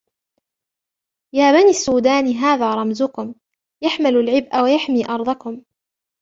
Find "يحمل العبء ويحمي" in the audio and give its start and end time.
3.83-5.05